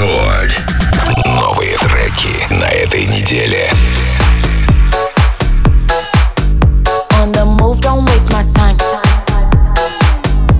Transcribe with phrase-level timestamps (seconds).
[0.00, 0.52] Рекорд.
[1.26, 3.70] Новые треки на этой неделе.
[7.20, 8.78] On the move, don't waste my time.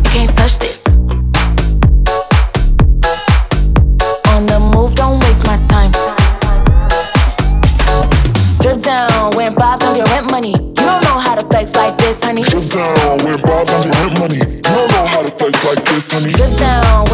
[0.04, 0.84] You can't touch this.
[4.34, 5.92] On the move, don't waste my time.
[8.60, 10.52] Drip down, went bob your rent money.
[10.52, 12.42] You don't know how to flex like this, honey.
[12.42, 14.36] Drip down, went bob your rent money.
[14.36, 15.30] You don't know how to
[15.66, 16.30] like this, honey.
[16.30, 17.06] Drip down,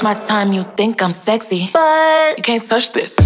[0.00, 3.18] It's my time, you think I'm sexy, but you can't touch this.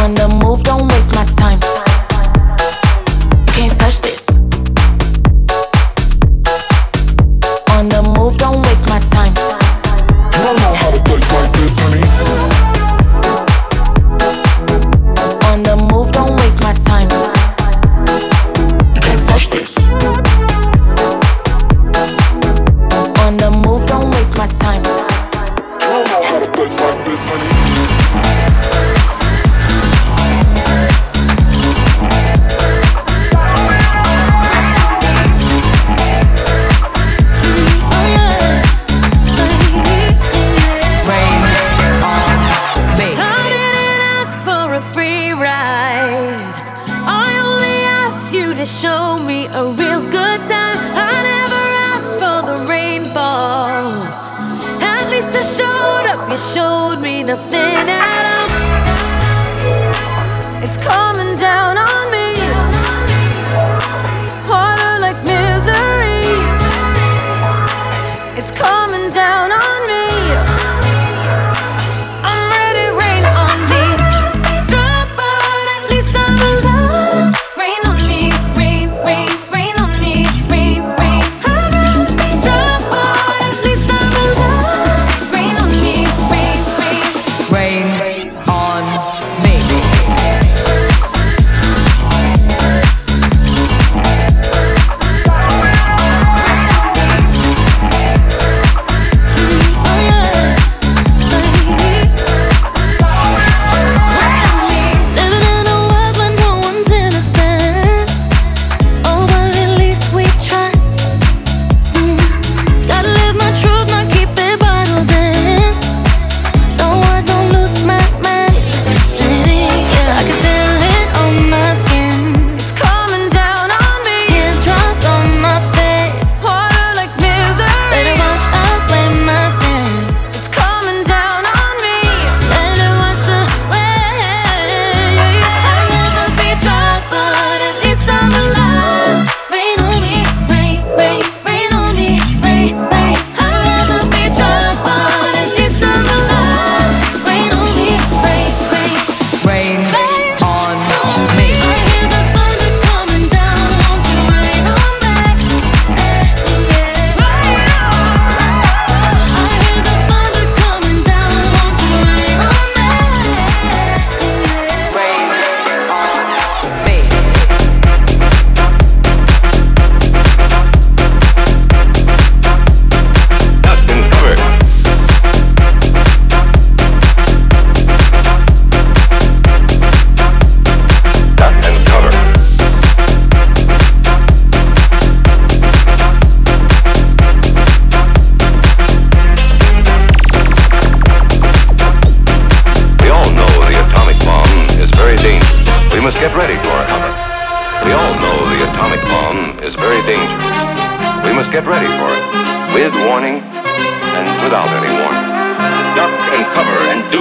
[0.00, 1.25] On the move, don't waste my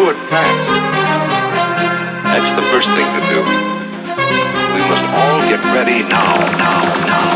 [0.09, 0.85] it fast.
[2.23, 3.39] That's the first thing to do.
[4.73, 7.34] We must all get ready now, now, now.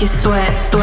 [0.00, 0.77] you sweat.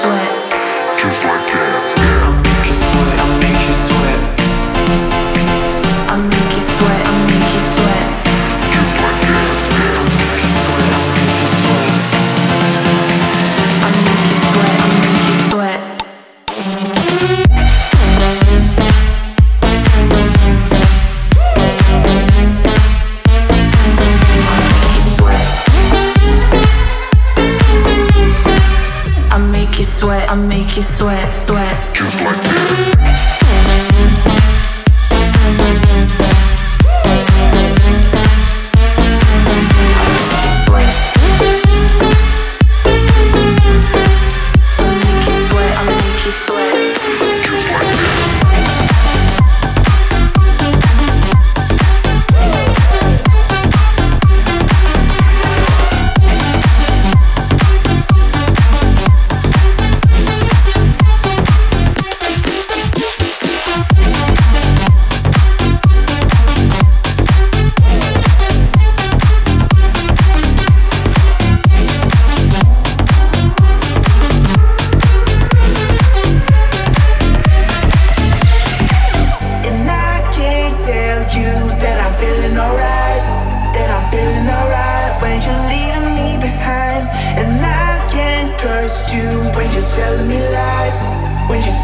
[0.00, 0.30] sweat.
[0.98, 1.79] Just like that.
[30.00, 31.94] sweat, I make you sweat, sweat.
[31.94, 33.09] Just like this.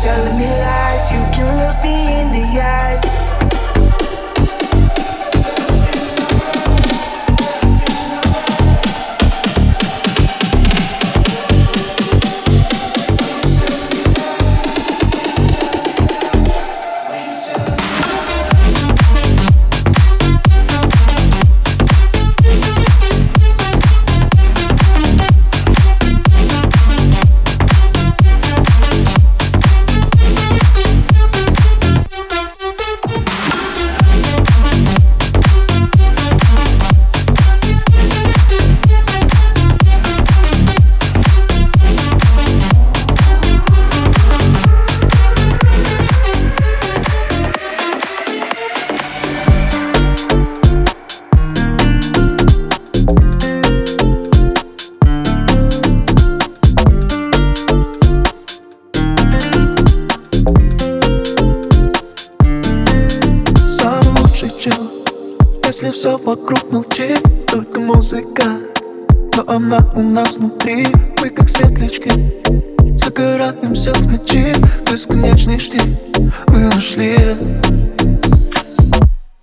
[0.07, 0.86] telling me lies.
[66.26, 68.42] вокруг молчит Только музыка,
[69.37, 70.88] но она у нас внутри
[71.23, 72.11] Мы как светлячки,
[72.99, 74.45] загораемся в ночи
[74.90, 75.97] Бесконечный штиль,
[76.49, 77.16] мы нашли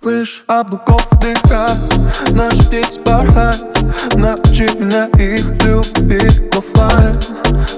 [0.02, 1.70] Выше облаков дыха
[2.32, 3.64] наш дети порхают
[4.16, 7.18] Научи меня их любить но оффлайн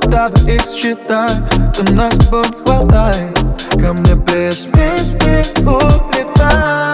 [0.09, 1.31] Давай их считай
[1.77, 3.39] Там нас с тобой не хватает.
[3.81, 6.86] Ко мне без вместе улетай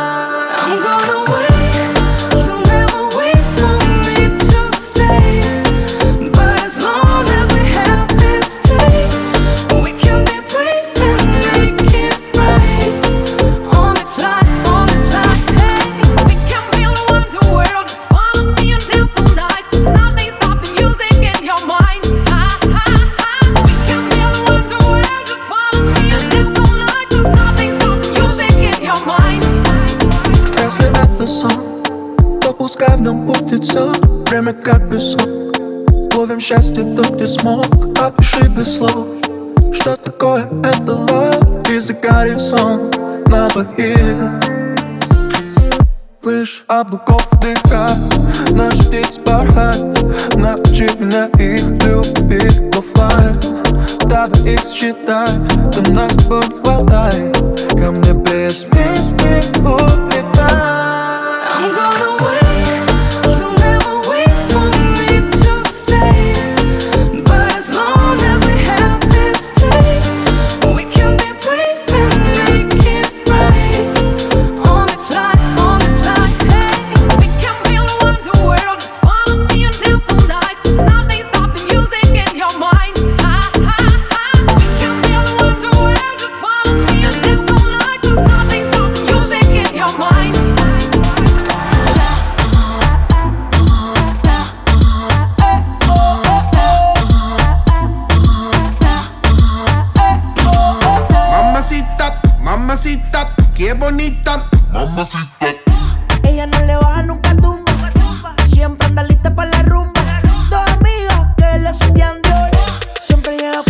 [32.63, 33.65] Пускай в нем будет
[34.31, 35.27] время как песок
[36.15, 37.67] Ловим счастье тут, где смог,
[38.01, 39.09] опиши без слов
[39.73, 41.75] Что такое это love.
[41.75, 44.17] И за горизонт на двоих.
[46.23, 47.97] Выше облаков дыха
[48.53, 53.41] Наш птиц порхает Научи меня их любить оффлайн
[54.07, 55.27] Давай их считай.
[55.73, 57.33] Ты нас с тобой хватай.
[57.71, 59.92] Ко мне без песни, ой.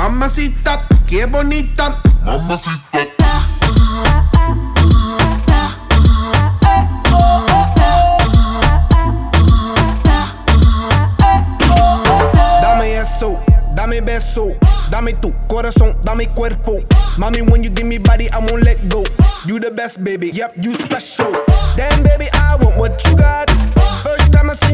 [0.00, 2.00] Mamacita, qué bonita.
[2.24, 2.80] Mamacita.
[12.62, 13.38] Dame eso,
[13.74, 14.56] dame beso.
[14.88, 16.78] Dame tu corazón, dame cuerpo.
[17.18, 19.04] Mommy, when you give me body, I won't let go.
[19.44, 20.30] You the best, baby.
[20.30, 21.30] Yep, you special.
[21.76, 23.50] Damn, baby, I want what you got.
[24.02, 24.69] First time I see